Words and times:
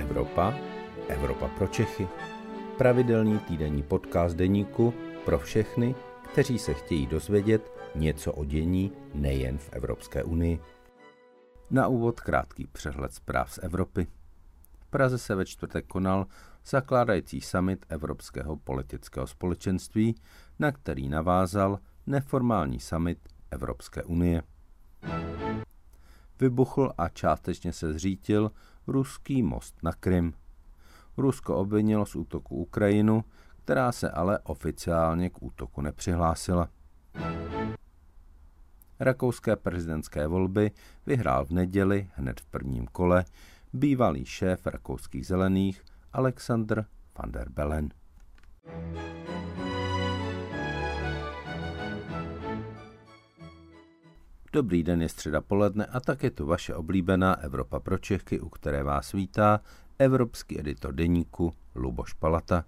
Evropa, 0.00 0.54
Evropa 1.08 1.48
pro 1.48 1.66
Čechy. 1.66 2.08
Pravidelný 2.78 3.38
týdenní 3.38 3.82
podcast 3.82 4.36
deníku 4.36 4.94
pro 5.24 5.38
všechny, 5.38 5.94
kteří 6.32 6.58
se 6.58 6.74
chtějí 6.74 7.06
dozvědět 7.06 7.72
něco 7.94 8.32
o 8.32 8.44
dění 8.44 8.92
nejen 9.14 9.58
v 9.58 9.68
Evropské 9.72 10.24
unii. 10.24 10.60
Na 11.70 11.88
úvod 11.88 12.20
krátký 12.20 12.66
přehled 12.66 13.14
zpráv 13.14 13.52
z 13.52 13.58
Evropy. 13.62 14.06
V 14.80 14.86
Praze 14.90 15.18
se 15.18 15.34
ve 15.34 15.44
čtvrtek 15.44 15.86
konal 15.86 16.26
zakládající 16.66 17.40
summit 17.40 17.86
Evropského 17.88 18.56
politického 18.56 19.26
společenství, 19.26 20.14
na 20.58 20.72
který 20.72 21.08
navázal 21.08 21.78
neformální 22.06 22.80
summit 22.80 23.18
Evropské 23.50 24.02
unie. 24.02 24.42
Vybuchl 26.40 26.92
a 26.98 27.08
částečně 27.08 27.72
se 27.72 27.92
zřítil 27.92 28.50
ruský 28.86 29.42
most 29.42 29.82
na 29.82 29.92
Krym. 29.92 30.32
Rusko 31.16 31.56
obvinilo 31.56 32.06
z 32.06 32.16
útoku 32.16 32.56
Ukrajinu, 32.56 33.24
která 33.64 33.92
se 33.92 34.10
ale 34.10 34.38
oficiálně 34.38 35.30
k 35.30 35.42
útoku 35.42 35.80
nepřihlásila. 35.80 36.68
Rakouské 39.00 39.56
prezidentské 39.56 40.26
volby 40.26 40.70
vyhrál 41.06 41.44
v 41.44 41.50
neděli 41.50 42.10
hned 42.14 42.40
v 42.40 42.46
prvním 42.46 42.86
kole 42.86 43.24
bývalý 43.72 44.24
šéf 44.24 44.66
rakouských 44.66 45.26
zelených 45.26 45.82
Alexander 46.12 46.86
van 47.18 47.32
der 47.32 47.48
Bellen. 47.48 47.88
Dobrý 54.52 54.82
den, 54.82 55.02
je 55.02 55.08
středa 55.08 55.40
poledne 55.40 55.86
a 55.86 56.00
tak 56.00 56.22
je 56.22 56.30
tu 56.30 56.46
vaše 56.46 56.74
oblíbená 56.74 57.40
Evropa 57.40 57.80
pro 57.80 57.98
Čechy, 57.98 58.40
u 58.40 58.48
které 58.48 58.82
vás 58.82 59.12
vítá 59.12 59.60
evropský 59.98 60.60
editor 60.60 60.94
deníku 60.94 61.52
Luboš 61.74 62.12
Palata. 62.12 62.64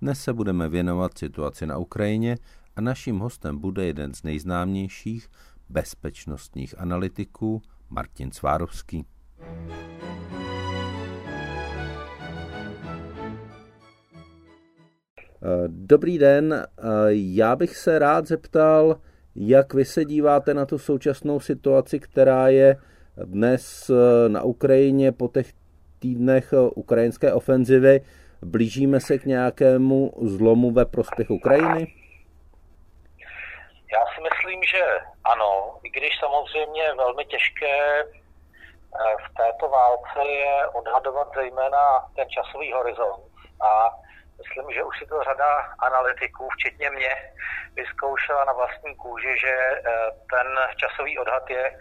Dnes 0.00 0.22
se 0.22 0.32
budeme 0.32 0.68
věnovat 0.68 1.18
situaci 1.18 1.66
na 1.66 1.78
Ukrajině 1.78 2.38
a 2.76 2.80
naším 2.80 3.18
hostem 3.18 3.58
bude 3.58 3.86
jeden 3.86 4.14
z 4.14 4.22
nejznámějších 4.22 5.28
bezpečnostních 5.68 6.78
analytiků 6.78 7.62
Martin 7.90 8.32
Svárovský. 8.32 9.06
Dobrý 15.66 16.18
den, 16.18 16.66
já 17.10 17.56
bych 17.56 17.76
se 17.76 17.98
rád 17.98 18.26
zeptal, 18.26 19.00
jak 19.36 19.74
vy 19.74 19.84
se 19.84 20.04
díváte 20.04 20.54
na 20.54 20.66
tu 20.66 20.78
současnou 20.78 21.40
situaci, 21.40 22.00
která 22.00 22.48
je 22.48 22.76
dnes 23.16 23.90
eh, 23.90 24.28
na 24.28 24.42
Ukrajině 24.42 25.12
po 25.12 25.28
těch 25.28 25.46
týdnech 25.98 26.52
eh, 26.52 26.56
ukrajinské 26.74 27.32
ofenzivy? 27.32 28.00
Blížíme 28.42 29.00
se 29.00 29.18
k 29.18 29.24
nějakému 29.24 30.12
zlomu 30.22 30.70
ve 30.70 30.84
prospěch 30.84 31.30
Ukrajiny? 31.30 31.94
Já 33.92 34.04
si 34.14 34.20
myslím, 34.22 34.60
že 34.62 34.84
ano, 35.24 35.78
i 35.82 35.90
když 35.90 36.18
samozřejmě 36.18 36.82
velmi 36.96 37.24
těžké 37.24 38.00
eh, 38.00 38.08
v 39.24 39.34
této 39.36 39.68
válce 39.68 40.28
je 40.28 40.66
odhadovat 40.68 41.28
zejména 41.34 41.82
ten 42.16 42.28
časový 42.28 42.72
horizont. 42.72 43.24
A 43.60 43.90
Myslím, 44.38 44.72
že 44.72 44.84
už 44.84 44.98
si 44.98 45.06
to 45.06 45.22
řada 45.22 45.74
analytiků, 45.78 46.48
včetně 46.48 46.90
mě, 46.90 47.14
vyzkoušela 47.74 48.44
na 48.44 48.52
vlastní 48.52 48.96
kůži, 48.96 49.34
že 49.40 49.50
eh, 49.50 49.82
ten 50.30 50.58
časový 50.76 51.18
odhad 51.18 51.50
je 51.50 51.78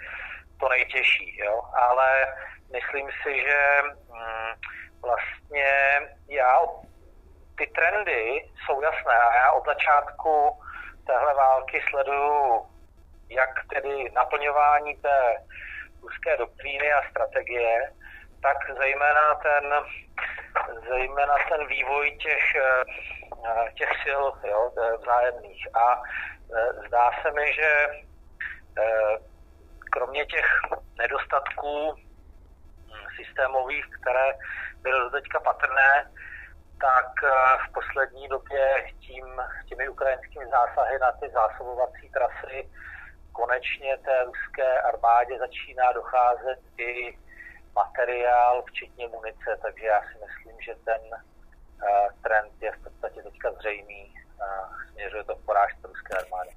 to 0.60 0.70
nejtěžší. 0.70 1.38
Jo? 1.38 1.62
Ale 1.74 2.34
myslím 2.72 3.10
si, 3.24 3.42
že 3.42 3.82
mm, 3.84 4.54
vlastně 5.02 6.00
já 6.30 6.60
ty 7.58 7.68
trendy 7.68 8.50
jsou 8.66 8.82
jasné 8.82 9.20
a 9.20 9.36
já 9.36 9.52
od 9.52 9.66
začátku 9.66 10.62
téhle 11.06 11.34
války 11.34 11.84
sleduju 11.90 12.74
jak 13.30 13.50
tedy 13.74 14.12
naplňování 14.16 14.96
té 14.96 15.38
ruské 16.02 16.38
doktríny 16.38 16.92
a 16.94 17.10
strategie, 17.10 17.92
tak 18.44 18.78
zejména 18.78 19.36
ten 19.36 19.74
zejména 20.90 21.36
ten 21.50 21.68
vývoj 21.68 22.18
těch, 22.18 22.56
eh, 22.56 23.72
těch 23.74 23.90
sil 24.04 24.24
jo, 24.44 24.72
vzájemných. 25.02 25.68
A 25.76 26.02
eh, 26.58 26.88
zdá 26.88 27.12
se 27.22 27.32
mi, 27.32 27.54
že 27.54 27.88
eh, 28.78 29.18
kromě 29.92 30.26
těch 30.26 30.46
nedostatků 30.98 31.94
hm, 31.94 33.06
systémových, 33.16 33.86
které 34.02 34.34
byly 34.82 35.12
teďka 35.12 35.40
patrné, 35.40 36.12
tak 36.82 37.12
v 37.70 37.74
poslední 37.74 38.28
době 38.28 38.86
tím, 39.00 39.42
těmi 39.66 39.90
ukrajinskými 39.90 40.46
zásahy 40.46 41.00
na 41.00 41.12
ty 41.12 41.30
zásobovací 41.30 42.10
trasy 42.10 42.70
konečně 43.34 43.98
té 43.98 44.24
ruské 44.24 44.82
armádě 44.82 45.40
začíná 45.40 45.92
docházet 45.92 46.60
i 46.78 47.18
materiál, 47.76 48.64
včetně 48.70 49.08
munice, 49.08 49.50
takže 49.62 49.86
já 49.86 50.02
si 50.02 50.16
myslím, 50.26 50.62
že 50.62 50.76
ten 50.86 51.02
uh, 51.14 52.22
trend 52.24 52.54
je 52.62 52.72
v 52.72 52.84
podstatě 52.84 53.22
teďka 53.24 53.52
zřejmý 53.52 54.14
a 54.42 54.46
směřuje 54.92 55.24
to 55.24 55.36
k 55.36 55.46
porážce 55.46 55.88
ruské 55.88 56.18
armády. 56.18 56.50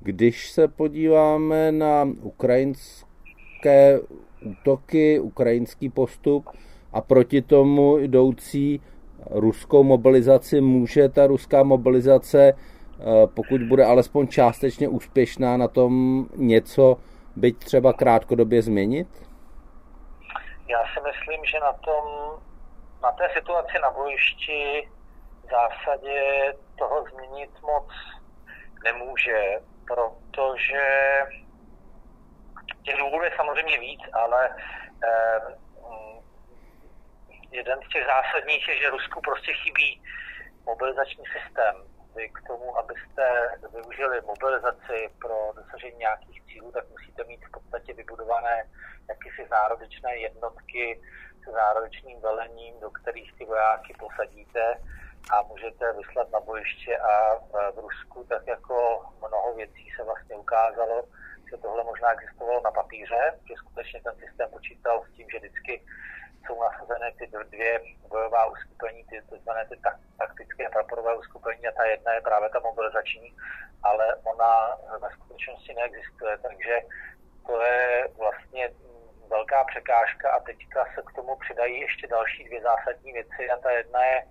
Když 0.00 0.50
se 0.50 0.68
podíváme 0.68 1.72
na 1.72 2.08
ukrajinské 2.22 4.00
útoky, 4.44 5.20
ukrajinský 5.20 5.90
postup 5.90 6.50
a 6.92 7.00
proti 7.00 7.42
tomu 7.42 7.98
jdoucí 7.98 8.82
ruskou 9.30 9.82
mobilizaci, 9.82 10.60
může 10.60 11.08
ta 11.08 11.26
ruská 11.26 11.62
mobilizace 11.62 12.52
pokud 13.34 13.62
bude 13.62 13.84
alespoň 13.84 14.28
částečně 14.28 14.88
úspěšná 14.88 15.56
na 15.56 15.68
tom 15.68 16.24
něco, 16.36 16.96
byť 17.36 17.58
třeba 17.58 17.92
krátkodobě 17.92 18.62
změnit? 18.62 19.08
Já 20.68 20.78
si 20.94 21.00
myslím, 21.00 21.44
že 21.44 21.60
na 21.60 21.72
tom, 21.72 22.04
na 23.02 23.12
té 23.12 23.28
situaci 23.36 23.78
na 23.82 23.90
bojišti 23.90 24.88
v 25.44 25.50
zásadě 25.50 26.52
toho 26.78 27.04
změnit 27.04 27.50
moc 27.62 27.88
nemůže, 28.84 29.60
protože 29.86 30.88
těch 32.82 32.96
důvodů 32.98 33.24
je 33.24 33.30
samozřejmě 33.36 33.78
víc, 33.80 34.00
ale 34.12 34.48
eh, 35.04 35.40
jeden 37.50 37.78
z 37.86 37.88
těch 37.88 38.04
zásadních 38.06 38.68
je, 38.68 38.76
že 38.76 38.90
Rusku 38.90 39.20
prostě 39.20 39.52
chybí 39.52 40.02
mobilizační 40.66 41.24
systém 41.32 41.93
vy 42.16 42.28
k 42.28 42.46
tomu, 42.46 42.78
abyste 42.78 43.24
využili 43.72 44.20
mobilizaci 44.20 45.10
pro 45.20 45.52
dosažení 45.56 45.96
nějakých 45.96 46.42
cílů, 46.44 46.72
tak 46.72 46.84
musíte 46.90 47.24
mít 47.24 47.40
v 47.46 47.50
podstatě 47.50 47.94
vybudované 47.94 48.68
jakýsi 49.08 49.48
zárodečné 49.50 50.16
jednotky 50.16 51.00
s 51.48 51.52
zárodečným 51.52 52.20
velením, 52.20 52.80
do 52.80 52.90
kterých 52.90 53.32
ty 53.38 53.44
vojáky 53.44 53.94
posadíte 53.98 54.80
a 55.30 55.42
můžete 55.42 55.92
vyslat 55.92 56.30
na 56.32 56.40
bojiště 56.40 56.98
a 56.98 57.38
v 57.70 57.78
Rusku, 57.78 58.24
tak 58.24 58.46
jako 58.46 59.04
mnoho 59.18 59.54
věcí 59.54 59.88
se 59.96 60.04
vlastně 60.04 60.36
ukázalo, 60.36 61.04
že 61.50 61.56
tohle 61.56 61.84
možná 61.84 62.12
existovalo 62.12 62.60
na 62.60 62.70
papíře, 62.70 63.38
že 63.48 63.54
skutečně 63.56 64.00
ten 64.02 64.14
systém 64.14 64.50
počítal 64.50 65.04
s 65.04 65.16
tím, 65.16 65.26
že 65.30 65.38
vždycky 65.38 65.82
jsou 66.46 66.62
nasazené 66.62 67.12
ty 67.18 67.26
dvě 67.26 67.80
bojová 68.08 68.46
uskupení, 68.46 69.04
ty 69.04 69.22
tzv. 69.22 69.50
ty 69.68 69.80
taktické 70.18 70.68
praporové 70.68 71.16
uskupení 71.16 71.66
a 71.66 71.72
ta 71.72 71.84
jedna 71.84 72.12
je 72.12 72.20
právě 72.20 72.48
ta 72.48 72.60
mobilizační, 72.60 73.36
ale 73.82 74.14
ona 74.14 74.78
ve 75.02 75.10
skutečnosti 75.10 75.74
neexistuje, 75.74 76.38
takže 76.38 76.80
to 77.46 77.60
je 77.60 78.08
vlastně 78.18 78.70
velká 79.28 79.64
překážka 79.64 80.30
a 80.30 80.40
teďka 80.40 80.84
se 80.94 81.02
k 81.02 81.12
tomu 81.12 81.36
přidají 81.36 81.80
ještě 81.80 82.06
další 82.06 82.44
dvě 82.44 82.62
zásadní 82.62 83.12
věci 83.12 83.50
a 83.50 83.56
ta 83.56 83.70
jedna 83.70 84.04
je 84.04 84.26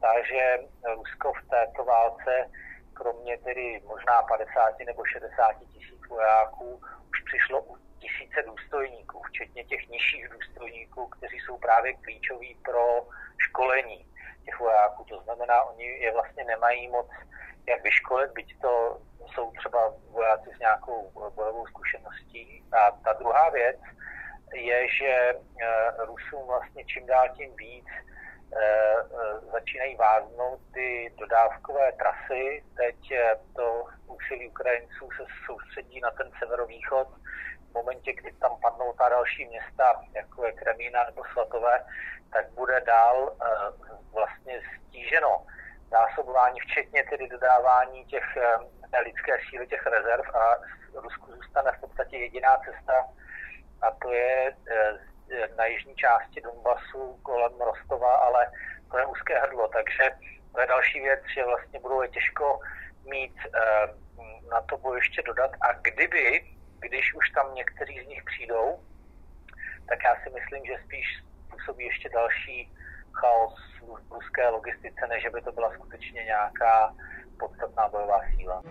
ta, 0.00 0.12
že 0.22 0.58
Rusko 0.94 1.32
v 1.32 1.48
této 1.50 1.84
válce 1.84 2.50
kromě 2.94 3.38
tedy 3.38 3.82
možná 3.86 4.22
50 4.22 4.78
nebo 4.86 5.04
60 5.04 5.52
tisíc 5.52 6.08
vojáků 6.08 6.80
už 7.10 7.22
přišlo 7.22 7.62
tisíce 8.02 8.42
důstojníků, 8.46 9.22
včetně 9.22 9.64
těch 9.64 9.88
nižších 9.88 10.28
důstojníků, 10.28 11.06
kteří 11.06 11.36
jsou 11.40 11.58
právě 11.58 11.92
klíčoví 11.94 12.54
pro 12.64 13.06
školení 13.38 14.06
těch 14.44 14.60
vojáků. 14.60 15.04
To 15.04 15.20
znamená, 15.22 15.62
oni 15.62 15.84
je 15.84 16.12
vlastně 16.12 16.44
nemají 16.44 16.88
moc 16.88 17.10
jak 17.68 17.82
vyškolit, 17.82 18.30
byť 18.32 18.60
to 18.60 19.00
jsou 19.34 19.52
třeba 19.52 19.94
vojáci 20.10 20.50
s 20.56 20.58
nějakou 20.58 21.10
bojovou 21.34 21.66
zkušeností. 21.66 22.64
A 22.72 22.90
ta 22.90 23.12
druhá 23.12 23.50
věc 23.50 23.80
je, 24.54 24.88
že 24.88 25.12
eh, 25.12 26.04
Rusům 26.06 26.46
vlastně 26.46 26.84
čím 26.84 27.06
dál 27.06 27.28
tím 27.36 27.56
víc 27.56 27.86
začínají 29.52 29.96
váznout 29.96 30.60
ty 30.74 31.14
dodávkové 31.18 31.92
trasy. 31.92 32.64
Teď 32.76 32.96
to 33.56 33.84
úsilí 34.06 34.48
Ukrajinců 34.48 35.08
se 35.16 35.24
soustředí 35.46 36.00
na 36.00 36.10
ten 36.10 36.30
severovýchod. 36.38 37.08
V 37.72 37.74
momentě, 37.74 38.12
kdy 38.12 38.32
tam 38.32 38.60
padnou 38.60 38.92
ta 38.92 39.08
další 39.08 39.44
města, 39.46 40.02
jako 40.14 40.46
je 40.46 40.52
Kremína 40.52 41.04
nebo 41.04 41.22
Svatové, 41.32 41.84
tak 42.32 42.50
bude 42.50 42.80
dál 42.80 43.36
vlastně 44.12 44.60
stíženo 44.76 45.46
zásobování, 45.90 46.60
včetně 46.60 47.04
tedy 47.10 47.28
dodávání 47.28 48.04
těch 48.04 48.24
té 48.90 48.98
lidské 48.98 49.32
síly, 49.48 49.66
těch 49.66 49.86
rezerv 49.86 50.36
a 50.36 50.56
Rusku 50.94 51.32
zůstane 51.32 51.72
v 51.72 51.80
podstatě 51.80 52.16
jediná 52.16 52.56
cesta 52.56 53.08
a 53.82 53.90
to 53.90 54.12
je 54.12 54.52
eh, 54.70 55.48
na 55.56 55.64
jižní 55.64 55.94
části 55.96 56.40
Donbasu 56.40 57.20
kolem 57.22 57.52
Rostova, 57.60 58.16
ale 58.16 58.46
to 58.90 58.98
je 58.98 59.06
úzké 59.06 59.40
hrdlo, 59.40 59.68
takže 59.68 60.10
to 60.52 60.60
je 60.60 60.66
další 60.66 61.00
věc, 61.00 61.20
že 61.34 61.44
vlastně 61.44 61.80
budou 61.80 62.02
je 62.02 62.08
těžko 62.08 62.60
mít 63.04 63.34
eh, 63.46 63.86
na 64.50 64.60
to 64.60 64.78
bojiště 64.78 65.22
dodat. 65.22 65.50
A 65.60 65.72
kdyby, 65.72 66.44
když 66.82 67.14
už 67.14 67.30
tam 67.30 67.54
někteří 67.54 68.00
z 68.04 68.08
nich 68.08 68.22
přijdou, 68.24 68.78
tak 69.88 69.98
já 70.04 70.14
si 70.22 70.30
myslím, 70.38 70.62
že 70.66 70.84
spíš 70.84 71.06
způsobí 71.46 71.84
ještě 71.84 72.08
další 72.08 72.70
chaos 73.12 73.54
v 74.08 74.12
ruské 74.12 74.48
logistice, 74.48 75.06
než 75.08 75.26
by 75.34 75.40
to 75.42 75.52
byla 75.52 75.72
skutečně 75.72 76.24
nějaká 76.24 76.94
podstatná 77.38 77.88
bojová 77.88 78.20
síla. 78.36 78.62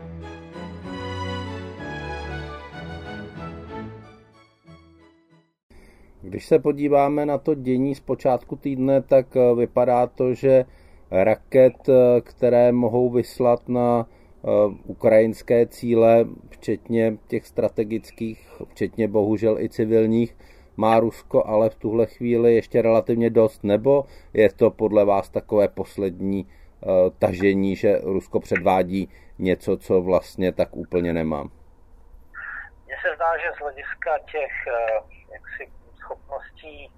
Když 6.21 6.45
se 6.45 6.59
podíváme 6.59 7.25
na 7.25 7.37
to 7.37 7.55
dění 7.55 7.95
z 7.95 7.99
počátku 7.99 8.55
týdne, 8.55 9.01
tak 9.01 9.35
eh, 9.35 9.55
vypadá 9.55 10.07
to, 10.07 10.33
že 10.33 10.65
raket, 11.11 11.89
eh, 11.89 12.21
které 12.21 12.71
mohou 12.71 13.09
vyslat 13.09 13.69
na 13.69 14.05
ukrajinské 14.83 15.65
cíle, 15.65 16.25
včetně 16.49 17.17
těch 17.27 17.47
strategických, 17.47 18.61
včetně 18.69 19.07
bohužel 19.07 19.59
i 19.59 19.69
civilních, 19.69 20.37
má 20.77 20.99
Rusko 20.99 21.47
ale 21.47 21.69
v 21.69 21.75
tuhle 21.75 22.05
chvíli 22.05 22.55
ještě 22.55 22.81
relativně 22.81 23.29
dost, 23.29 23.63
nebo 23.63 24.05
je 24.33 24.51
to 24.53 24.71
podle 24.71 25.05
vás 25.05 25.29
takové 25.29 25.67
poslední 25.67 26.47
tažení, 27.19 27.75
že 27.75 27.99
Rusko 28.03 28.39
předvádí 28.39 29.09
něco, 29.39 29.77
co 29.77 30.01
vlastně 30.01 30.51
tak 30.51 30.75
úplně 30.75 31.13
nemá? 31.13 31.43
Mně 32.85 32.95
se 33.01 33.15
zdá, 33.15 33.37
že 33.37 33.51
z 33.55 33.59
hlediska 33.59 34.19
těch 34.31 34.51
jaksi 35.31 35.71
schopností 35.95 36.91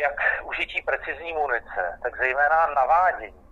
jak 0.00 0.14
užití 0.48 0.82
precizní 0.82 1.32
munice, 1.32 1.98
tak 2.02 2.18
zejména 2.18 2.66
navádění 2.74 3.42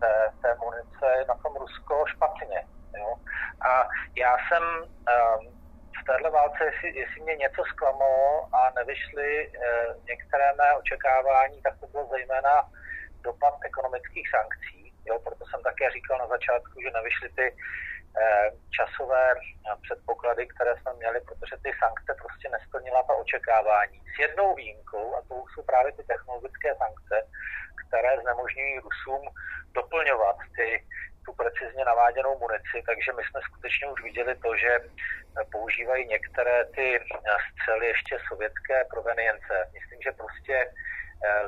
té, 0.00 0.14
té 0.42 0.54
munice 0.54 1.24
na 1.28 1.34
tom 1.34 1.56
Rusko 1.56 2.04
špatně. 2.06 2.64
Jo? 2.98 3.14
A 3.60 3.88
já 4.16 4.36
jsem 4.48 4.62
um, 4.62 5.58
v 6.00 6.04
téhle 6.06 6.30
válce, 6.30 6.64
jestli, 6.64 6.98
jestli 6.98 7.20
mě 7.20 7.36
něco 7.36 7.62
zklamalo 7.64 8.48
a 8.54 8.70
nevyšly 8.76 9.48
uh, 9.48 10.04
některé 10.04 10.54
mé 10.54 10.76
očekávání, 10.76 11.62
tak 11.62 11.74
to 11.80 11.86
bylo 11.86 12.08
zejména 12.08 12.68
dopad 13.20 13.54
ekonomických 13.64 14.30
sankcí. 14.30 14.92
Jo? 15.06 15.18
Proto 15.18 15.44
jsem 15.46 15.62
také 15.62 15.90
říkal 15.90 16.18
na 16.18 16.26
začátku, 16.26 16.80
že 16.80 16.90
nevyšly 16.90 17.28
ty 17.28 17.54
Eh, 18.16 18.50
časové 18.70 19.32
eh, 19.32 19.76
předpoklady, 19.82 20.46
které 20.46 20.76
jsme 20.76 20.92
měli, 20.94 21.20
protože 21.20 21.56
ty 21.62 21.70
sankce 21.78 22.14
prostě 22.22 22.48
nesplnila 22.48 23.02
ta 23.02 23.14
očekávání. 23.14 23.98
S 24.14 24.18
jednou 24.18 24.54
výjimkou, 24.54 25.14
a 25.16 25.20
to 25.28 25.44
jsou 25.54 25.62
právě 25.62 25.92
ty 25.92 26.02
technologické 26.02 26.74
sankce, 26.74 27.16
které 27.88 28.20
znemožňují 28.20 28.78
Rusům 28.78 29.22
doplňovat 29.80 30.36
ty, 30.56 30.68
tu 31.24 31.30
precizně 31.32 31.84
naváděnou 31.84 32.38
munici, 32.38 32.78
takže 32.88 33.10
my 33.12 33.22
jsme 33.24 33.40
skutečně 33.48 33.86
už 33.92 34.02
viděli 34.02 34.34
to, 34.44 34.50
že 34.56 34.72
eh, 34.78 35.44
používají 35.52 36.02
některé 36.06 36.64
ty 36.76 36.86
střely 37.46 37.86
ještě 37.86 38.14
sovětské 38.28 38.76
provenience. 38.92 39.54
Myslím, 39.76 39.98
že 40.02 40.12
prostě 40.12 40.56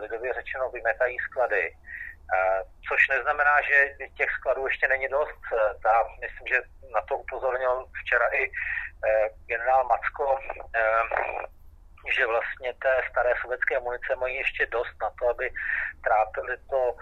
lidově 0.03 0.35
řečeno 0.35 0.71
vymetají 0.71 1.17
sklady 1.19 1.63
Což 2.89 3.09
neznamená, 3.09 3.63
že 3.63 3.95
těch 4.17 4.31
skladů 4.31 4.67
ještě 4.67 4.89
není 4.89 5.09
dost. 5.09 5.41
Ta, 5.83 6.05
myslím, 6.21 6.47
že 6.47 6.63
na 6.95 7.01
to 7.01 7.17
upozornil 7.17 7.87
včera 8.01 8.29
i 8.29 8.45
eh, 8.45 9.29
generál 9.47 9.85
Macko, 9.85 10.39
eh, 10.77 11.03
že 12.17 12.27
vlastně 12.27 12.75
té 12.83 13.03
staré 13.11 13.35
sovětské 13.43 13.81
munice 13.81 14.17
mají 14.17 14.37
ještě 14.37 14.67
dost 14.67 14.95
na 15.03 15.11
to, 15.19 15.29
aby 15.29 15.51
trápili 16.05 16.57
to 16.71 16.95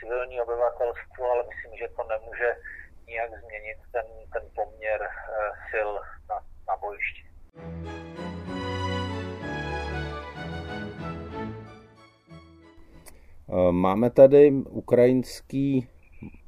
civilní 0.00 0.40
obyvatelstvo, 0.40 1.30
ale 1.32 1.44
myslím, 1.48 1.78
že 1.78 1.88
to 1.96 2.02
nemůže 2.04 2.56
nijak 3.08 3.30
změnit 3.30 3.78
ten, 3.92 4.06
ten 4.32 4.42
poměr 4.54 5.00
eh, 5.02 5.50
sil 5.68 5.90
na, 6.28 6.36
na 6.68 6.76
bojišti. 6.80 7.22
Eh, 13.48 13.72
máme 13.72 14.10
tady 14.10 14.52
ukrajinský, 14.68 15.88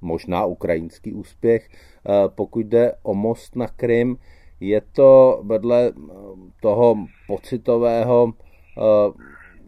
možná 0.01 0.45
ukrajinský 0.45 1.13
úspěch, 1.13 1.69
eh, 1.69 2.29
pokud 2.29 2.67
jde 2.67 2.93
o 3.03 3.15
most 3.15 3.57
na 3.57 3.69
Krym. 3.69 4.17
Je 4.61 4.81
to 4.81 5.43
vedle 5.47 5.93
toho 6.61 6.97
pocitového 7.27 8.33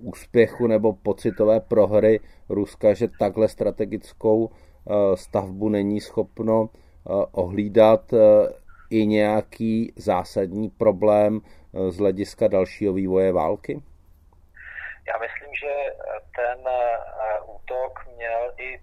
úspěchu 0.02 0.66
nebo 0.66 0.92
pocitové 0.92 1.60
prohry 1.60 2.20
Ruska, 2.48 2.94
že 2.94 3.08
takhle 3.18 3.48
strategickou 3.48 4.50
stavbu 5.14 5.68
není 5.68 6.00
schopno 6.00 6.68
ohlídat 7.32 8.14
i 8.90 9.06
nějaký 9.06 9.92
zásadní 9.96 10.70
problém 10.70 11.40
z 11.88 11.98
hlediska 11.98 12.48
dalšího 12.48 12.92
vývoje 12.92 13.32
války? 13.32 13.82
Já 15.08 15.18
myslím, 15.18 15.54
že 15.54 15.72
ten 16.36 16.58
eh, 16.68 17.40
útok 17.40 18.06
měl 18.16 18.54
i 18.58 18.80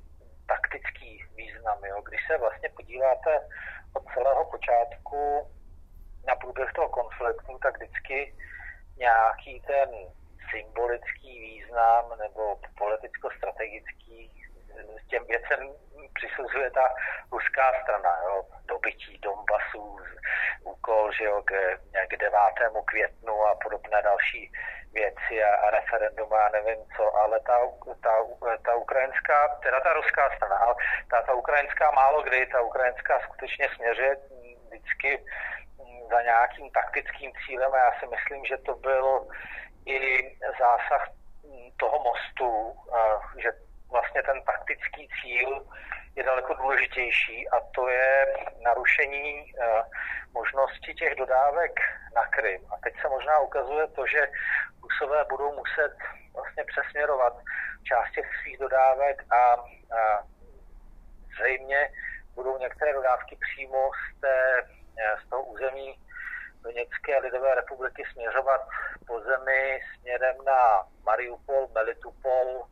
taktický 0.47 1.23
význam. 1.35 1.77
Jo. 1.85 2.01
Když 2.07 2.19
se 2.27 2.37
vlastně 2.37 2.69
podíváte 2.69 3.31
od 3.93 4.03
celého 4.13 4.45
počátku 4.45 5.47
na 6.27 6.35
průběh 6.35 6.73
toho 6.75 6.89
konfliktu, 6.89 7.57
tak 7.63 7.77
vždycky 7.77 8.33
nějaký 8.97 9.61
ten 9.67 9.89
symbolický 10.51 11.39
význam 11.39 12.05
nebo 12.19 12.59
politicko-strategický 12.77 14.31
těm 15.09 15.25
věcem 15.25 15.59
přisuzuje 16.13 16.71
ta 16.71 16.95
ruská 17.31 17.81
strana, 17.83 18.17
jo, 18.23 18.43
dobytí 18.67 19.17
Donbasu, 19.17 19.99
úkol, 20.63 21.11
že 21.11 21.23
jo, 21.23 21.41
k, 21.41 21.51
k 22.09 22.17
9. 22.17 22.39
květnu 22.85 23.43
a 23.43 23.55
podobné 23.55 24.01
další 24.01 24.51
věci 24.93 25.43
a, 25.43 25.55
a 25.55 25.69
referendum 25.69 26.33
a 26.33 26.49
nevím 26.49 26.85
co, 26.97 27.15
ale 27.15 27.39
ta, 27.39 27.59
ta, 28.03 28.13
ta 28.65 28.75
ukrajinská, 28.75 29.47
teda 29.63 29.79
ta 29.79 29.93
ruská 29.93 30.35
strana, 30.35 30.55
ale 30.55 30.75
ta, 31.09 31.21
ta 31.21 31.33
ukrajinská 31.33 31.91
málo 31.91 32.23
kdy, 32.23 32.45
ta 32.45 32.61
ukrajinská 32.61 33.19
skutečně 33.19 33.69
směřuje 33.75 34.17
vždycky 34.69 35.25
za 36.09 36.21
nějakým 36.21 36.71
taktickým 36.71 37.31
cílem 37.45 37.73
a 37.73 37.77
já 37.77 37.91
si 37.99 38.05
myslím, 38.07 38.45
že 38.45 38.57
to 38.57 38.75
byl 38.75 39.27
i 39.87 39.99
zásah 40.59 41.07
toho 41.79 41.99
mostu, 42.03 42.75
že 43.41 43.49
vlastně 43.91 44.23
ten 44.23 44.43
taktický 44.43 45.09
cíl 45.21 45.67
je 46.15 46.23
daleko 46.23 46.53
důležitější 46.53 47.49
a 47.49 47.59
to 47.75 47.89
je 47.89 48.25
narušení 48.63 49.53
možnosti 50.33 50.93
těch 50.93 51.15
dodávek 51.15 51.79
na 52.15 52.25
Krym. 52.25 52.61
A 52.71 52.77
teď 52.83 52.93
se 53.01 53.09
možná 53.09 53.39
ukazuje 53.39 53.87
to, 53.87 54.07
že 54.07 54.27
Rusové 54.83 55.25
budou 55.29 55.55
muset 55.55 55.95
vlastně 56.33 56.63
přesměrovat 56.63 57.33
část 57.83 58.11
těch 58.11 58.25
svých 58.41 58.57
dodávek 58.57 59.23
a, 59.33 59.43
a 59.43 60.23
zřejmě 61.35 61.89
budou 62.35 62.57
některé 62.57 62.93
dodávky 62.93 63.37
přímo 63.41 63.89
z, 63.91 64.21
té, 64.21 64.63
z 65.25 65.29
toho 65.29 65.43
území 65.43 65.99
Doněcké 66.67 67.19
lidové 67.19 67.55
republiky 67.55 68.03
směřovat 68.11 68.61
po 69.07 69.19
zemi 69.21 69.79
směrem 69.99 70.35
na 70.45 70.83
Mariupol, 71.03 71.67
Melitupol, 71.73 72.67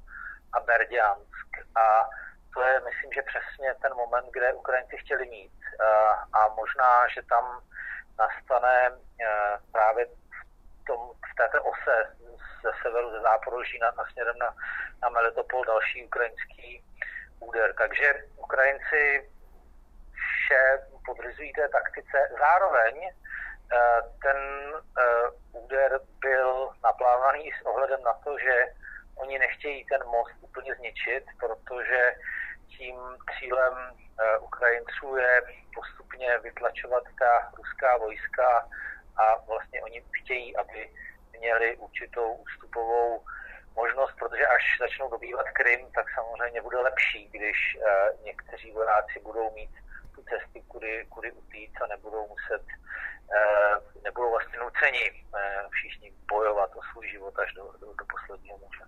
a 0.54 0.60
Berďansk. 0.60 1.50
A 1.76 2.10
to 2.54 2.62
je, 2.62 2.80
myslím, 2.80 3.12
že 3.14 3.22
přesně 3.22 3.74
ten 3.82 3.94
moment, 3.96 4.26
kde 4.32 4.54
Ukrajinci 4.54 4.98
chtěli 4.98 5.26
mít. 5.30 5.60
A 6.34 6.48
možná, 6.48 7.08
že 7.08 7.22
tam 7.22 7.62
nastane 8.20 8.88
e, 8.88 8.92
právě 9.72 10.06
v, 10.06 10.86
tom, 10.88 11.00
v 11.32 11.36
této 11.38 11.64
ose 11.64 12.16
ze 12.64 12.72
severu, 12.82 13.12
ze 13.12 13.20
záporoží 13.22 13.80
na, 13.80 13.92
na 13.92 14.04
směrem 14.12 14.38
na, 14.38 14.56
na 15.02 15.10
Melitopol 15.10 15.66
další 15.66 16.06
ukrajinský 16.06 16.84
úder. 17.40 17.74
Takže 17.74 18.24
Ukrajinci 18.38 19.30
podřizují 21.06 21.54
té 21.54 21.70
taktice. 21.70 22.18
Zároveň 22.40 23.04
e, 23.04 23.12
ten 24.22 24.38
e, 24.38 25.04
úder 25.52 26.00
byl 26.20 26.70
naplánovaný 26.84 27.52
s 27.62 27.66
ohledem 27.66 28.04
na 28.04 28.14
to, 28.14 28.40
že 28.40 28.66
oni 29.16 29.40
nechtějí 29.40 29.86
ten 29.86 30.06
most 30.06 30.34
úplně 30.42 30.76
zničit, 30.76 31.24
protože 31.40 32.16
tím 32.78 32.96
cílem 33.40 33.74
uh, 33.74 34.44
Ukrajinců 34.44 35.18
je 35.18 35.42
postupně 35.76 36.40
vytlačovat 36.40 37.04
ta 37.20 37.52
ruská 37.58 37.98
vojska 37.98 38.70
a 39.18 39.36
vlastně 39.48 39.82
oni 39.82 40.04
chtějí, 40.22 40.56
aby 40.58 40.90
měli 41.40 41.78
určitou 41.78 42.34
ústupovou 42.34 43.26
možnost, 43.76 44.16
protože 44.20 44.48
až 44.48 44.64
začnou 44.80 45.10
dobývat 45.10 45.46
Krym, 45.50 45.92
tak 45.92 46.06
samozřejmě 46.16 46.62
bude 46.62 46.78
lepší, 46.78 47.28
když 47.28 47.78
někteří 48.24 48.72
vojáci 48.72 49.20
budou 49.24 49.52
mít 49.52 49.72
tu 50.16 50.22
cestu, 50.22 50.60
kudy, 50.68 51.06
kudy 51.10 51.32
utíct 51.32 51.82
a 51.82 51.88
nebudou 51.88 52.28
muset, 52.28 52.64
uh, 52.64 54.04
nebudou 54.04 54.30
vlastně 54.30 54.60
nuceni 54.60 55.12
uh, 55.12 55.70
všichni 55.70 56.12
bojovat 56.32 56.70
o 56.76 56.80
svůj 56.92 57.10
život 57.10 57.40
až 57.40 57.54
do, 57.54 57.64
do, 57.82 57.88
do 57.88 58.06
posledního 58.14 58.58
muže. 58.58 58.84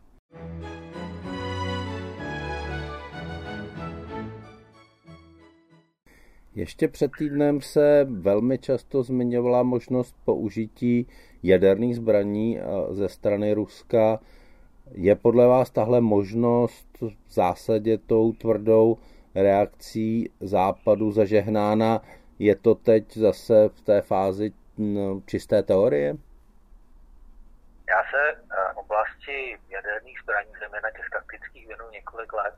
Ještě 6.55 6.87
před 6.87 7.11
týdnem 7.17 7.61
se 7.61 8.07
velmi 8.09 8.57
často 8.57 9.03
zmiňovala 9.03 9.63
možnost 9.63 10.15
použití 10.25 11.07
jaderných 11.43 11.95
zbraní 11.95 12.59
ze 12.89 13.09
strany 13.09 13.53
Ruska. 13.53 14.19
Je 14.91 15.15
podle 15.15 15.47
vás 15.47 15.71
tahle 15.71 16.01
možnost 16.01 16.87
v 17.01 17.33
zásadě 17.33 17.97
tou 17.97 18.33
tvrdou 18.33 18.97
reakcí 19.43 20.31
západu 20.39 21.11
zažehnána? 21.11 22.01
Je 22.39 22.55
to 22.55 22.75
teď 22.75 23.17
zase 23.17 23.69
v 23.69 23.81
té 23.81 24.01
fázi 24.01 24.51
čisté 25.25 25.63
teorie? 25.63 26.15
Já 27.89 28.03
se 28.11 28.21
eh, 28.31 28.73
oblasti 28.75 29.57
jaderných 29.69 30.19
zbraní, 30.23 30.51
zejména 30.59 30.91
těch 30.91 31.09
taktických, 31.13 31.67
věnu 31.67 31.89
několik 31.91 32.33
let. 32.33 32.55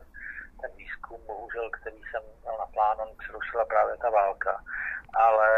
Ten 0.62 0.72
výzkum, 0.78 1.22
bohužel, 1.28 1.70
který 1.70 2.02
jsem 2.12 2.22
měl 2.42 2.58
naplánon, 2.60 3.08
přerušila 3.18 3.66
právě 3.66 3.98
ta 3.98 4.10
válka. 4.10 4.64
Ale 5.14 5.50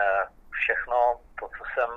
eh, 0.00 0.24
všechno 0.50 1.20
to, 1.40 1.48
co 1.48 1.64
jsem 1.74 1.90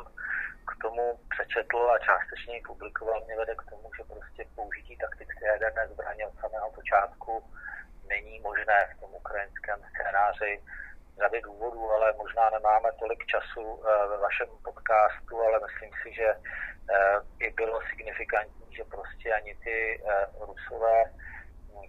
k 0.69 0.81
tomu 0.81 1.19
přečetl 1.29 1.91
a 1.91 1.99
částečně 1.99 2.61
publikoval, 2.67 3.23
mě 3.25 3.35
vede 3.37 3.55
k 3.55 3.69
tomu, 3.69 3.89
že 3.97 4.03
prostě 4.03 4.45
použití 4.55 4.97
taktické 4.97 5.45
jaderné 5.45 5.87
zbraně 5.87 6.27
od 6.27 6.39
samého 6.39 6.71
počátku 6.71 7.43
není 8.09 8.39
možné 8.39 8.89
v 8.95 8.99
tom 8.99 9.09
ukrajinském 9.13 9.79
scénáři 9.89 10.61
řady 11.19 11.41
důvodů, 11.41 11.91
ale 11.91 12.13
možná 12.17 12.49
nemáme 12.49 12.89
tolik 12.99 13.25
času 13.25 13.83
eh, 13.83 14.07
ve 14.07 14.17
vašem 14.17 14.47
podcastu, 14.63 15.41
ale 15.41 15.59
myslím 15.67 15.91
si, 16.03 16.13
že 16.13 16.35
by 17.37 17.47
eh, 17.47 17.53
bylo 17.55 17.81
signifikantní, 17.89 18.75
že 18.75 18.83
prostě 18.83 19.33
ani 19.33 19.55
ty 19.55 20.01
eh, 20.09 20.25
rusové, 20.39 21.03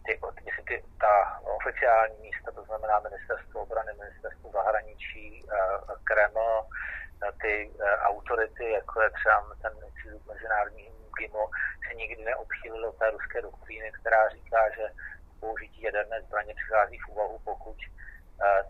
ty, 0.07 0.21
myslím, 0.45 0.65
ty, 0.65 0.85
ta 1.01 1.41
oficiální 1.43 2.19
místa, 2.21 2.51
to 2.53 2.65
znamená 2.65 3.01
ministerstvo 3.01 3.63
obrany, 3.63 3.93
ministerstvo 3.93 4.51
zahraničí, 4.51 5.47
Kreml, 6.05 6.67
ty 7.43 7.71
autority, 8.03 8.71
jako 8.71 9.03
je 9.03 9.11
třeba 9.11 9.47
ten 9.63 9.73
mezinárodní 10.29 10.91
GIMO, 11.19 11.51
se 11.89 11.95
nikdy 11.95 12.25
neobchýlili 12.25 12.87
od 12.87 12.99
té 12.99 13.11
ruské 13.11 13.43
doktríny, 13.43 13.93
která 13.93 14.29
říká, 14.29 14.71
že 14.77 14.85
použití 15.41 15.83
jaderné 15.83 16.23
zbraně 16.23 16.55
přichází 16.55 16.99
v 16.99 17.09
úvahu, 17.09 17.39
pokud 17.45 17.77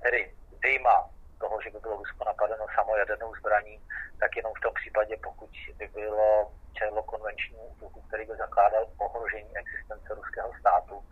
tedy 0.02 0.34
vyjma 0.62 1.10
toho, 1.38 1.60
že 1.62 1.70
by 1.70 1.78
bylo 1.78 1.96
Rusko 1.96 2.24
napadeno 2.24 2.66
samo 2.74 2.96
jadernou 2.96 3.34
zbraní, 3.34 3.80
tak 4.20 4.36
jenom 4.36 4.52
v 4.54 4.60
tom 4.60 4.74
případě, 4.74 5.16
pokud 5.22 5.50
by 5.78 5.88
bylo 5.88 6.52
čelo 6.72 7.02
konvenčního 7.02 7.62
útoku, 7.64 8.00
který 8.08 8.24
by 8.26 8.36
zakládal 8.36 8.86
ohrožení 8.98 9.56
existence 9.56 10.14
ruského 10.14 10.52
státu. 10.60 11.04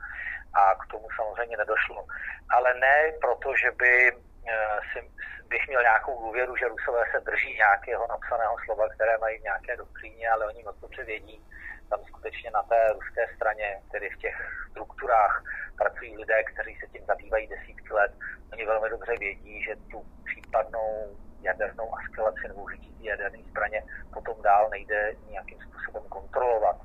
A 0.52 0.74
k 0.74 0.86
tomu 0.90 1.08
samozřejmě 1.16 1.56
nedošlo. 1.56 2.06
Ale 2.50 2.74
ne 2.74 3.12
proto, 3.20 3.56
že 3.56 3.70
by 3.70 4.12
eh, 4.12 4.78
si, 4.92 5.10
bych 5.48 5.68
měl 5.68 5.82
nějakou 5.82 6.20
důvěru, 6.26 6.56
že 6.56 6.68
Rusové 6.68 7.04
se 7.12 7.20
drží 7.20 7.54
nějakého 7.54 8.06
napsaného 8.08 8.56
slova, 8.64 8.88
které 8.88 9.18
mají 9.18 9.38
v 9.38 9.42
nějaké 9.42 9.76
doktríně, 9.76 10.30
ale 10.30 10.46
oni 10.46 10.62
moc 10.62 10.76
dobře 10.80 11.04
vědí, 11.04 11.44
tam 11.90 12.00
skutečně 12.04 12.50
na 12.50 12.62
té 12.62 12.88
ruské 12.92 13.26
straně, 13.36 13.82
tedy 13.92 14.10
v 14.10 14.18
těch 14.18 14.36
strukturách, 14.70 15.42
pracují 15.78 16.16
lidé, 16.16 16.44
kteří 16.44 16.76
se 16.80 16.86
tím 16.86 17.06
zabývají 17.06 17.46
desítky 17.46 17.92
let. 17.92 18.12
Oni 18.52 18.66
velmi 18.66 18.90
dobře 18.90 19.12
vědí, 19.18 19.62
že 19.62 19.76
tu 19.90 20.04
případnou 20.24 21.16
jadernou 21.42 21.94
askelaci 21.94 22.48
nebo 22.48 22.62
užití 22.62 23.04
jaderné 23.04 23.38
zbraně 23.50 23.82
potom 24.12 24.42
dál 24.42 24.68
nejde 24.70 25.14
nějakým 25.30 25.58
způsobem 25.60 26.02
kontrolovat. 26.08 26.76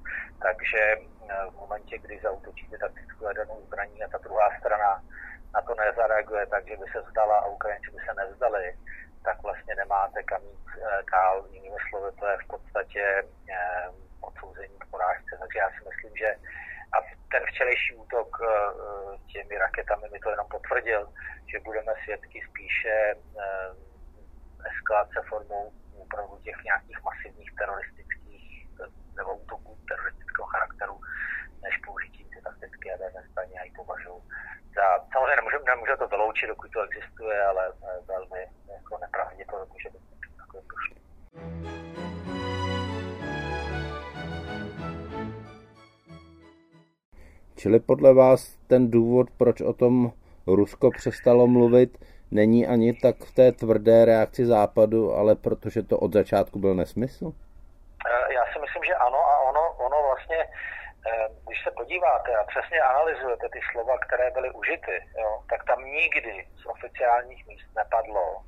Takže 0.41 0.81
eh, 0.95 1.50
v 1.51 1.55
momentě, 1.55 1.98
kdy 1.98 2.19
zautočíte 2.24 2.77
taktickou 2.77 3.25
jadernou 3.25 3.62
zbraní 3.65 4.03
a 4.03 4.10
ta 4.10 4.17
druhá 4.17 4.50
strana 4.60 5.03
na 5.53 5.62
to 5.62 5.75
nezareaguje 5.75 6.45
tak, 6.45 6.67
že 6.67 6.77
by 6.77 6.86
se 6.91 7.01
vzdala 7.01 7.38
a 7.39 7.48
Ukrajinci 7.48 7.91
by 7.91 7.98
se 8.07 8.13
nevzdali, 8.13 8.75
tak 9.24 9.43
vlastně 9.43 9.75
nemáte 9.75 10.24
kam 10.24 10.41
jít 10.43 10.67
eh, 10.77 11.03
dál. 11.12 11.45
Jinými 11.50 11.77
slovy, 11.89 12.12
to 12.19 12.25
je 12.27 12.38
v 12.38 12.48
podstatě 12.48 13.24
eh, 13.50 13.89
odsouzení 14.24 14.77
k 14.80 14.86
porážce. 14.92 15.32
Takže 15.39 15.60
já 15.60 15.70
si 15.70 15.82
myslím, 15.89 16.13
že 16.18 16.30
a 16.96 16.98
ten 17.32 17.44
včerejší 17.46 17.96
útok 17.96 18.30
těmi 19.32 19.58
raketami 19.58 20.06
mi 20.12 20.20
to 20.20 20.30
jenom 20.30 20.48
potvrdil, 20.48 21.01
že 21.51 21.60
budeme 21.60 21.94
svědky 22.03 22.39
spíše 22.50 23.15
eskalace 24.72 25.20
formou 25.30 25.72
opravdu 26.03 26.38
těch 26.39 26.52
Čili 47.63 47.79
podle 47.79 48.13
vás 48.13 48.58
ten 48.67 48.91
důvod, 48.91 49.27
proč 49.38 49.62
o 49.62 49.74
tom 49.74 50.12
Rusko 50.48 50.91
přestalo 50.91 51.48
mluvit, 51.48 51.91
není 52.32 52.67
ani 52.67 52.93
tak 52.93 53.15
v 53.15 53.32
té 53.36 53.51
tvrdé 53.51 54.05
reakci 54.05 54.46
západu, 54.46 55.13
ale 55.13 55.36
protože 55.36 55.84
to 55.84 56.00
od 56.00 56.13
začátku 56.13 56.60
byl 56.60 56.75
nesmysl? 56.75 57.32
Eh, 57.32 58.34
já 58.34 58.43
si 58.53 58.60
myslím, 58.60 58.84
že 58.84 58.96
ano 58.96 59.17
a 59.17 59.39
ono, 59.50 59.63
ono 59.86 59.98
vlastně, 60.10 60.38
eh, 60.38 61.27
když 61.48 61.63
se 61.63 61.72
podíváte 61.72 62.36
a 62.36 62.43
přesně 62.43 62.79
analyzujete 62.79 63.50
ty 63.50 63.60
slova, 63.72 63.98
které 63.98 64.32
byly 64.32 64.51
užity, 64.51 64.96
jo, 65.22 65.39
tak 65.50 65.63
tam 65.63 65.86
nikdy 65.86 66.48
z 66.62 66.65
oficiálních 66.65 67.48
míst 67.48 67.67
nepadlo 67.75 68.43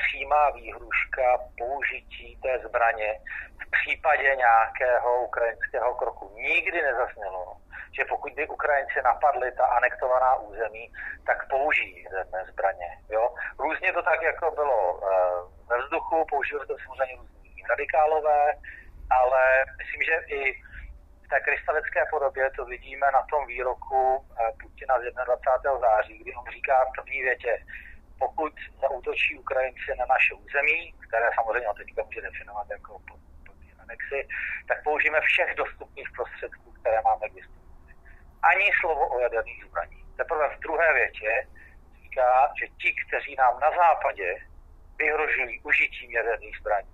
přímá 0.00 0.50
výhruška 0.50 1.38
použití 1.58 2.38
té 2.42 2.58
zbraně 2.68 3.20
v 3.62 3.70
případě 3.70 4.36
nějakého 4.36 5.24
ukrajinského 5.24 5.94
kroku. 5.94 6.32
Nikdy 6.34 6.82
nezaznělo, 6.82 7.56
že 7.92 8.04
pokud 8.04 8.32
by 8.32 8.48
Ukrajinci 8.48 9.02
napadli 9.04 9.52
ta 9.52 9.64
anektovaná 9.66 10.36
území, 10.36 10.92
tak 11.26 11.48
použijí 11.48 12.02
jaderné 12.02 12.44
zbraně. 12.52 12.88
Jo? 13.10 13.34
Různě 13.58 13.92
to 13.92 14.02
tak, 14.02 14.22
jako 14.22 14.50
bylo 14.50 14.78
e, 14.96 15.08
ve 15.68 15.78
vzduchu, 15.78 16.24
použili 16.30 16.66
to 16.66 16.76
samozřejmě 16.86 17.16
různí 17.16 17.62
radikálové, 17.70 18.52
ale 19.10 19.64
myslím, 19.78 20.02
že 20.02 20.14
i 20.34 20.52
v 21.24 21.28
té 21.28 21.40
krystalické 21.40 22.04
podobě 22.10 22.50
to 22.50 22.64
vidíme 22.64 23.06
na 23.12 23.22
tom 23.30 23.46
výroku 23.46 24.02
e, 24.18 24.52
Putina 24.62 24.94
z 24.98 25.02
21. 25.02 25.78
září, 25.78 26.18
kdy 26.18 26.34
on 26.34 26.44
říká 26.52 26.84
v 26.84 26.92
první 26.96 27.22
větě, 27.22 27.58
pokud 28.18 28.52
zautočí 28.80 29.38
Ukrajinci 29.38 29.90
na 29.98 30.06
naše 30.06 30.34
území, 30.34 30.94
které 31.08 31.30
samozřejmě 31.34 31.68
teďka 31.76 32.02
může 32.02 32.20
definovat 32.20 32.66
jako 32.70 32.92
pod, 32.98 33.20
pod 33.46 33.56
anexy, 33.82 34.28
tak 34.68 34.82
použijeme 34.84 35.20
všech 35.20 35.54
dostupných 35.54 36.08
prostředků, 36.16 36.72
které 36.72 37.00
máme 37.02 37.28
k 37.28 37.34
dispozici 37.34 37.57
ani 38.42 38.70
slovo 38.80 39.08
o 39.08 39.18
jaderných 39.18 39.64
zbraních. 39.64 40.06
Teprve 40.16 40.56
v 40.56 40.60
druhé 40.60 40.94
větě 40.94 41.46
říká, 42.02 42.52
že 42.60 42.66
ti, 42.68 42.94
kteří 43.06 43.34
nám 43.38 43.60
na 43.60 43.70
západě 43.70 44.36
vyhrožují 44.98 45.60
užitím 45.60 46.10
jaderných 46.10 46.56
zbraní, 46.60 46.92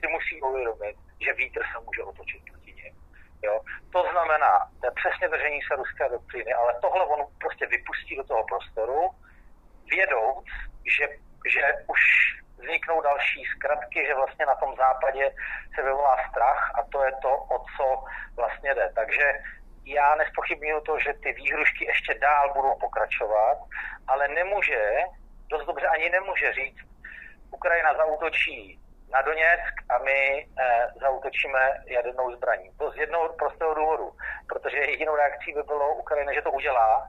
si 0.00 0.06
musí 0.06 0.42
uvědomit, 0.42 0.96
že 1.20 1.32
vítr 1.32 1.62
se 1.72 1.84
může 1.84 2.02
otočit 2.02 2.42
proti 2.50 2.72
nim. 2.72 2.94
Jo? 3.42 3.60
To 3.92 4.04
znamená, 4.12 4.70
to 4.80 4.86
je 4.86 4.90
přesně 4.90 5.28
držení 5.28 5.60
se 5.62 5.76
ruské 5.76 6.08
doktríny, 6.08 6.52
ale 6.52 6.74
tohle 6.80 7.06
on 7.06 7.26
prostě 7.38 7.66
vypustí 7.66 8.16
do 8.16 8.24
toho 8.24 8.44
prostoru, 8.44 9.10
vědouc, 9.90 10.44
že, 10.96 11.08
že 11.46 11.62
už 11.86 12.00
vzniknou 12.58 13.00
další 13.00 13.44
zkratky, 13.44 14.06
že 14.06 14.14
vlastně 14.14 14.46
na 14.46 14.54
tom 14.54 14.76
západě 14.76 15.30
se 15.74 15.82
vyvolá 15.82 16.16
strach 16.30 16.72
a 16.74 16.82
to 16.92 17.04
je 17.04 17.12
to, 17.22 17.36
o 17.36 17.64
co 17.76 18.04
vlastně 18.36 18.74
jde. 18.74 18.92
Takže 18.94 19.32
já 19.86 20.14
nespochybnuju 20.14 20.80
to, 20.80 20.98
že 20.98 21.12
ty 21.22 21.32
výhrušky 21.32 21.84
ještě 21.84 22.14
dál 22.14 22.54
budou 22.54 22.74
pokračovat, 22.80 23.58
ale 24.08 24.28
nemůže, 24.28 24.96
dost 25.50 25.66
dobře 25.66 25.86
ani 25.86 26.10
nemůže 26.10 26.52
říct, 26.52 26.78
Ukrajina 27.50 27.94
zautočí 27.94 28.80
na 29.12 29.22
Doněck 29.22 29.74
a 29.88 29.98
my 29.98 30.46
eh, 30.58 30.86
zautočíme 31.00 31.60
jadernou 31.86 32.36
zbraní. 32.36 32.70
To 32.78 32.90
z 32.90 32.96
jednoho 32.96 33.28
prostého 33.28 33.74
důvodu, 33.74 34.12
protože 34.48 34.76
jedinou 34.76 35.16
reakcí 35.16 35.52
by 35.52 35.62
bylo 35.62 35.94
Ukrajina, 35.94 36.32
že 36.32 36.42
to 36.42 36.50
udělá 36.50 37.08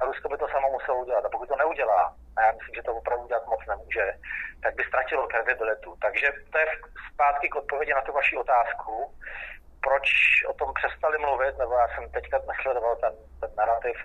a 0.00 0.04
Rusko 0.04 0.28
by 0.28 0.38
to 0.38 0.48
samo 0.48 0.70
muselo 0.70 0.98
udělat. 0.98 1.24
A 1.24 1.28
pokud 1.28 1.48
to 1.48 1.56
neudělá, 1.56 2.14
a 2.36 2.42
já 2.42 2.52
myslím, 2.52 2.74
že 2.74 2.82
to 2.82 2.94
opravdu 2.94 3.24
udělat 3.24 3.46
moc 3.46 3.60
nemůže, 3.68 4.12
tak 4.62 4.74
by 4.74 4.84
ztratilo 4.84 5.26
kredibilitu. 5.26 5.96
Takže 6.02 6.32
to 6.52 6.58
je 6.58 6.66
zpátky 7.12 7.48
k 7.48 7.56
odpovědi 7.56 7.94
na 7.94 8.02
tu 8.02 8.12
vaši 8.12 8.36
otázku. 8.36 9.14
Proč 9.84 10.08
o 10.48 10.52
tom 10.52 10.74
přestali 10.74 11.18
mluvit, 11.18 11.58
nebo 11.58 11.72
já 11.74 11.88
jsem 11.88 12.10
teďka 12.10 12.40
nesledoval 12.48 12.96
ten, 12.96 13.12
ten 13.40 13.50
narrativ, 13.56 13.96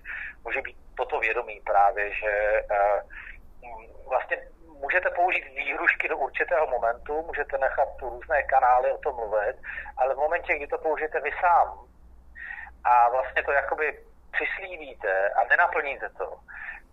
může 0.43 0.61
být 0.61 0.77
toto 0.97 1.19
vědomí 1.19 1.61
právě, 1.65 2.13
že 2.13 2.63
uh, 2.71 2.99
vlastně 4.09 4.37
můžete 4.79 5.09
použít 5.09 5.45
výhrušky 5.55 6.07
do 6.07 6.17
určitého 6.17 6.67
momentu, 6.67 7.21
můžete 7.21 7.57
nechat 7.57 7.89
tu 7.99 8.09
různé 8.09 8.43
kanály 8.43 8.91
o 8.91 8.97
tom 8.97 9.15
mluvit, 9.15 9.55
ale 9.97 10.15
v 10.15 10.17
momentě, 10.17 10.55
kdy 10.55 10.67
to 10.67 10.77
použijete 10.77 11.19
vy 11.19 11.31
sám 11.39 11.85
a 12.83 13.09
vlastně 13.09 13.43
to 13.43 13.51
jakoby 13.51 13.99
přislíbíte 14.31 15.29
a 15.29 15.43
nenaplníte 15.43 16.09
to, 16.09 16.39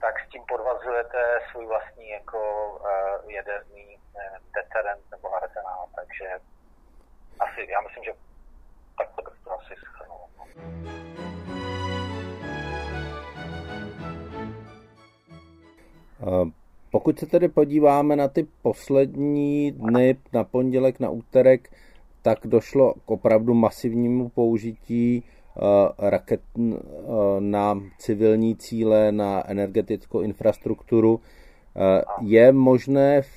tak 0.01 0.21
s 0.21 0.29
tím 0.29 0.43
podvazujete 0.49 1.41
svůj 1.51 1.67
vlastní 1.67 2.09
jako 2.09 2.71
uh, 2.71 3.31
jaderný 3.31 3.97
uh, 3.97 4.23
deterent 4.55 5.11
nebo 5.11 5.35
arzenál. 5.35 5.87
Takže 5.95 6.39
asi, 7.41 7.67
já 7.71 7.81
myslím, 7.81 8.05
že 8.05 8.13
tak 8.99 9.09
to 9.17 9.23
bych 9.23 9.41
to 9.45 9.51
asi 9.53 9.75
schrnul. 9.81 10.17
Pokud 16.91 17.19
se 17.19 17.27
tedy 17.27 17.49
podíváme 17.49 18.17
na 18.17 18.29
ty 18.29 18.47
poslední 18.63 19.73
dny, 19.73 20.17
na 20.33 20.45
pondělek, 20.45 21.01
na 21.01 21.11
úterek, 21.11 21.71
tak 22.23 22.39
došlo 22.45 22.95
k 22.95 23.11
opravdu 23.11 23.55
masivnímu 23.55 24.29
použití 24.29 25.23
raket 25.99 26.41
na 27.39 27.81
civilní 27.99 28.57
cíle, 28.57 29.13
na 29.13 29.51
energetickou 29.51 30.21
infrastrukturu. 30.21 31.21
Je 32.21 32.53
možné 32.53 33.23
v 33.23 33.29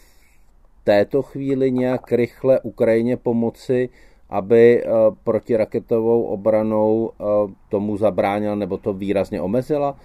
této 0.83 1.21
chvíli 1.21 1.71
nějak 1.71 2.11
rychle 2.11 2.59
Ukrajině 2.59 3.17
pomoci, 3.17 3.89
aby 4.29 4.83
protiraketovou 5.23 6.23
obranou 6.23 7.11
tomu 7.69 7.97
zabránila 7.97 8.55
nebo 8.55 8.77
to 8.77 8.93
výrazně 8.93 9.41
omezila? 9.41 9.95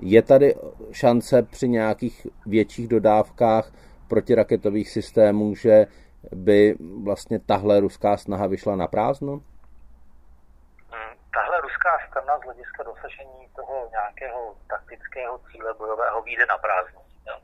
Je 0.00 0.22
tady 0.22 0.54
šance 0.92 1.42
při 1.42 1.68
nějakých 1.68 2.26
větších 2.46 2.88
dodávkách 2.88 3.72
protiraketových 4.08 4.90
systémů, 4.90 5.54
že 5.54 5.86
by 6.32 6.76
vlastně 7.04 7.38
tahle 7.38 7.80
ruská 7.80 8.16
snaha 8.16 8.46
vyšla 8.46 8.76
na 8.76 8.86
prázdno? 8.86 9.32
Hmm, 9.32 11.14
tahle 11.34 11.60
ruská 11.60 11.98
strana 12.08 12.38
z 12.38 12.44
hlediska 12.44 12.82
dosažení 12.82 13.48
toho 13.56 13.88
nějakého 13.90 14.54
taktického 14.68 15.40
cíle 15.52 15.74
bojového 15.78 16.22
výjde 16.22 16.46
na 16.46 16.58
prázdno. 16.58 17.00
Jo. 17.28 17.36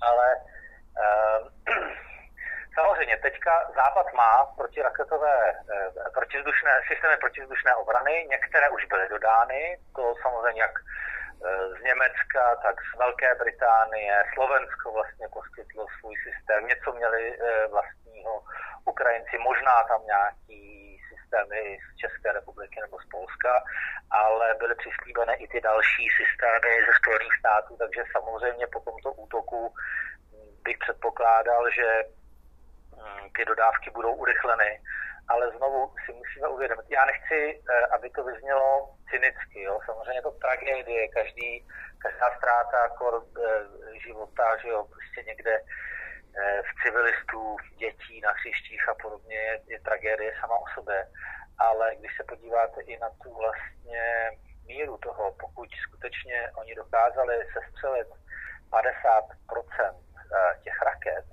Ale 0.00 0.26
um, 0.36 1.48
samozřejmě 2.74 3.16
teďka 3.30 3.70
Západ 3.74 4.12
má 4.12 4.44
protiraketové, 4.56 5.38
eh, 5.50 6.10
protizdušné, 6.14 6.72
systémy 6.88 7.16
protizdušné 7.16 7.74
obrany, 7.74 8.26
některé 8.30 8.70
už 8.70 8.84
byly 8.84 9.08
dodány, 9.08 9.78
to 9.96 10.14
samozřejmě 10.22 10.62
jak 10.62 10.76
z 11.78 11.82
Německa, 11.82 12.56
tak 12.62 12.76
z 12.94 12.98
Velké 12.98 13.34
Británie, 13.34 14.24
Slovensko 14.34 14.92
vlastně 14.92 15.28
poskytlo 15.28 15.86
svůj 16.00 16.16
systém, 16.26 16.66
něco 16.66 16.92
měli 16.92 17.38
eh, 17.38 17.66
vlastního 17.66 18.42
Ukrajinci, 18.84 19.38
možná 19.38 19.84
tam 19.88 20.00
nějaký 20.06 20.62
systémy 21.10 21.78
z 21.86 21.96
České 21.96 22.32
republiky 22.32 22.80
nebo 22.80 23.00
z 23.00 23.06
Polska, 23.10 23.62
ale 24.10 24.54
byly 24.58 24.74
přislíbené 24.74 25.34
i 25.36 25.48
ty 25.48 25.60
další 25.60 26.06
systémy 26.20 26.70
ze 26.86 26.92
Spojených 27.00 27.34
států, 27.38 27.76
takže 27.76 28.02
samozřejmě 28.12 28.66
po 28.66 28.80
tomto 28.80 29.12
útoku 29.12 29.74
bych 30.64 30.78
předpokládal, 30.78 31.70
že 31.70 32.04
ty 33.36 33.44
dodávky 33.44 33.90
budou 33.90 34.14
urychleny 34.14 34.80
ale 35.28 35.50
znovu 35.56 35.94
si 36.04 36.12
musíme 36.12 36.48
uvědomit, 36.48 36.86
já 36.88 37.04
nechci, 37.04 37.60
eh, 37.60 37.86
aby 37.86 38.10
to 38.10 38.24
vyznělo 38.24 38.94
cynicky, 39.10 39.62
jo? 39.62 39.80
samozřejmě 39.86 40.22
to 40.22 40.30
tragédie, 40.30 41.08
každý, 41.08 41.68
každá 41.98 42.26
ztráta 42.36 42.88
kor, 42.88 43.24
eh, 43.24 43.98
života, 43.98 44.56
že 44.56 44.68
jo, 44.68 44.84
prostě 44.84 45.22
někde 45.26 45.60
eh, 46.40 46.62
v 46.62 46.82
civilistů, 46.82 47.56
dětí 47.76 48.20
na 48.20 48.32
hřištích 48.32 48.88
a 48.88 48.94
podobně 49.02 49.36
je, 49.36 49.60
je 49.66 49.80
tragédie 49.80 50.32
sama 50.40 50.54
o 50.54 50.66
sobě, 50.74 51.06
ale 51.58 51.96
když 51.96 52.16
se 52.16 52.24
podíváte 52.24 52.82
i 52.82 52.98
na 52.98 53.10
tu 53.22 53.34
vlastně 53.34 54.30
míru 54.66 54.96
toho, 54.98 55.32
pokud 55.40 55.68
skutečně 55.88 56.50
oni 56.54 56.74
dokázali 56.74 57.34
sestřelit 57.52 58.08
50% 58.70 59.94
těch 60.64 60.82
raket, 60.82 61.24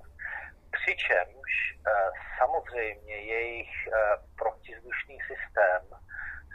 přičemž 0.86 1.52
eh, 1.86 2.10
samozřejmě 2.38 3.14
jejich 3.16 3.70
eh, 3.86 3.92
protizdušný 4.38 5.18
systém 5.20 5.82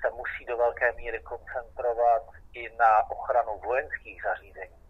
se 0.01 0.09
musí 0.09 0.45
do 0.45 0.57
velké 0.57 0.91
míry 0.91 1.19
koncentrovat 1.19 2.23
i 2.53 2.75
na 2.75 3.09
ochranu 3.09 3.59
vojenských 3.59 4.23
zařízení. 4.23 4.81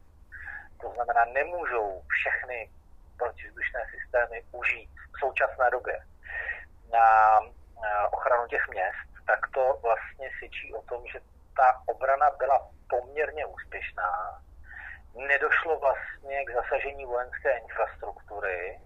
To 0.82 0.92
znamená, 0.94 1.26
nemůžou 1.26 2.02
všechny 2.10 2.70
protizdušné 3.18 3.82
systémy 3.92 4.44
užít 4.52 4.90
v 5.16 5.20
současné 5.20 5.70
době 5.72 6.00
na 6.92 7.40
ochranu 8.12 8.48
těch 8.48 8.68
měst, 8.70 9.10
tak 9.28 9.40
to 9.54 9.80
vlastně 9.82 10.30
svědčí 10.38 10.74
o 10.74 10.82
tom, 10.82 11.04
že 11.14 11.20
ta 11.56 11.82
obrana 11.88 12.30
byla 12.38 12.70
poměrně 12.90 13.46
úspěšná. 13.46 14.42
Nedošlo 15.16 15.80
vlastně 15.80 16.46
k 16.46 16.54
zasažení 16.54 17.06
vojenské 17.06 17.58
infrastruktury, 17.58 18.80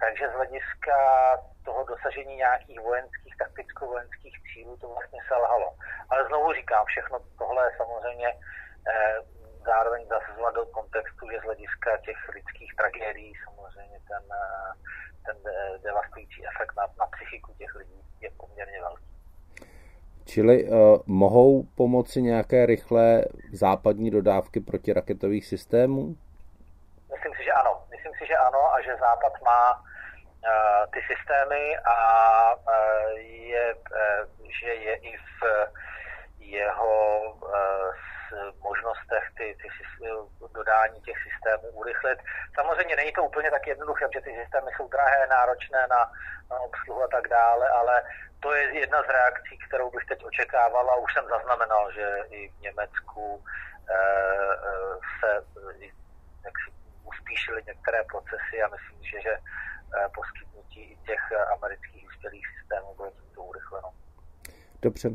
takže 0.00 0.28
z 0.28 0.32
hlediska 0.32 0.96
toho 1.64 1.84
dosažení 1.84 2.36
nějakých 2.36 2.80
vojenských, 2.80 3.34
takticko-vojenských 3.38 4.36
cílů 4.52 4.76
to 4.76 4.88
vlastně 4.88 5.20
selhalo. 5.28 5.68
Ale 6.10 6.26
znovu 6.26 6.52
říkám, 6.52 6.84
všechno 6.86 7.18
tohle 7.38 7.66
je 7.66 7.76
samozřejmě 7.76 8.28
eh, 8.28 9.16
zároveň 9.66 10.06
zasazovat 10.06 10.54
do 10.54 10.66
kontextu, 10.66 11.30
že 11.30 11.38
z 11.38 11.42
hlediska 11.42 11.90
těch 12.06 12.28
lidských 12.34 12.74
tragédií 12.76 13.32
samozřejmě 13.44 13.98
ten, 14.08 14.24
eh, 14.32 14.72
ten 15.26 15.36
eh, 15.52 15.78
devastující 15.78 16.46
efekt 16.46 16.72
na, 16.76 16.86
na 16.98 17.06
psychiku 17.06 17.54
těch 17.58 17.74
lidí 17.74 18.00
je 18.20 18.30
poměrně 18.36 18.80
velký. 18.80 19.04
Čili 20.26 20.64
uh, 20.64 20.98
mohou 21.06 21.62
pomoci 21.62 22.22
nějaké 22.22 22.66
rychlé 22.66 23.24
západní 23.52 24.10
dodávky 24.10 24.60
protiraketových 24.60 25.46
systémů? 25.46 26.16
Myslím 27.12 27.32
si, 27.36 27.44
že 27.44 27.52
ano. 27.52 27.84
Myslím 28.14 28.26
si, 28.26 28.32
že 28.32 28.36
ano 28.46 28.74
a 28.74 28.82
že 28.82 28.96
Západ 28.96 29.32
má 29.42 29.74
uh, 29.74 30.90
ty 30.92 31.02
systémy 31.02 31.78
a 31.78 31.98
uh, 32.54 33.18
je, 33.18 33.74
uh, 33.74 34.50
že 34.60 34.74
je 34.74 34.94
i 34.96 35.16
v 35.18 35.42
jeho 36.38 36.94
možnostech 38.62 39.24
ty, 39.36 39.56
ty 39.62 39.68
dodání 40.54 41.00
těch 41.00 41.16
systémů 41.22 41.68
urychlit. 41.68 42.18
Samozřejmě 42.54 42.96
není 42.96 43.12
to 43.12 43.24
úplně 43.24 43.50
tak 43.50 43.66
jednoduché, 43.66 44.08
že 44.14 44.20
ty 44.20 44.34
systémy 44.42 44.70
jsou 44.76 44.88
drahé, 44.88 45.26
náročné 45.26 45.86
na, 45.90 46.10
na 46.50 46.58
obsluhu 46.58 47.02
a 47.02 47.08
tak 47.08 47.28
dále, 47.28 47.68
ale 47.68 48.02
to 48.40 48.52
je 48.52 48.78
jedna 48.78 49.02
z 49.02 49.08
reakcí, 49.08 49.58
kterou 49.58 49.90
bych 49.90 50.04
teď 50.04 50.24
očekával 50.24 50.90
a 50.90 50.96
už 50.96 51.14
jsem 51.14 51.24
zaznamenal, 51.28 51.92
že 51.92 52.18
i 52.30 52.48
v 52.48 52.60
Německu 52.60 53.44
se 55.20 55.44
jak 56.44 56.54
si 56.64 56.83
uspíšily 57.24 57.62
některé 57.66 58.04
procesy 58.04 58.62
a 58.64 58.68
myslím, 58.68 59.02
že, 59.02 59.20
že 59.22 59.30
eh, 59.30 60.08
poskytnutí 60.14 60.80
i 60.80 60.96
těch 61.06 61.20
eh, 61.32 61.44
amerických 61.44 62.08
vyspělých 62.08 62.46
systémů 62.58 62.94
bude 62.96 63.10
tímto 63.10 63.42
urychleno. 63.42 63.88
Dobře. 64.82 65.10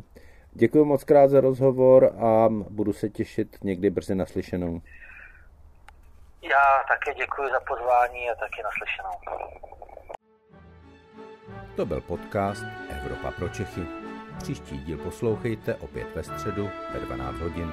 Děkuji 0.52 0.84
moc 0.84 1.04
krát 1.04 1.30
za 1.30 1.40
rozhovor 1.40 2.04
a 2.04 2.48
budu 2.48 2.92
se 2.92 3.08
těšit 3.08 3.64
někdy 3.64 3.90
brzy 3.90 4.14
naslyšenou. 4.14 4.82
Já 6.42 6.84
také 6.88 7.14
děkuji 7.14 7.50
za 7.50 7.60
pozvání 7.60 8.30
a 8.30 8.34
taky 8.34 8.62
naslyšenou. 8.62 9.10
To 11.76 11.86
byl 11.86 12.00
podcast 12.00 12.64
Evropa 12.90 13.30
pro 13.30 13.48
Čechy. 13.48 13.80
Příští 14.38 14.78
díl 14.78 14.98
poslouchejte 14.98 15.74
opět 15.74 16.14
ve 16.14 16.22
středu 16.22 16.70
ve 16.94 17.00
12 17.00 17.36
hodin. 17.36 17.72